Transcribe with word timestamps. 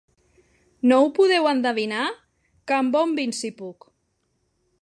"No 0.91 0.97
ho 1.01 1.11
podeu 1.19 1.49
endevinar?" 1.51 2.07
"Que 2.71 2.81
em 2.81 2.93
bombin 2.97 3.37
si 3.43 3.53
puc." 3.63 3.91